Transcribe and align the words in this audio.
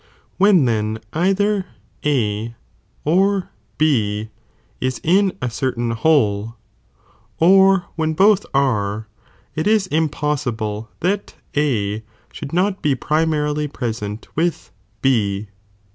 When 0.39 0.65
then 0.65 0.99
either 1.13 1.67
A 2.03 2.55
or 3.05 3.49
B 3.77 4.29
is 4.79 4.99
in 5.03 5.27
a 5.43 5.45
certiiiii 5.49 5.93
whole,|| 5.93 6.55
or 7.37 7.85
when 7.95 8.13
both 8.13 8.43
are, 8.51 9.05
it 9.53 9.67
is 9.67 9.87
impos 9.89 10.51
dble 10.51 10.87
that 11.01 11.35
A 11.55 12.01
should 12.33 12.51
not 12.51 12.81
bo 12.81 12.95
primarily 12.95 13.67
present 13.67 14.27
with 14.35 14.71
J.jjlf'f 14.71 14.71
^"J' 14.71 14.97
B. 15.03 15.49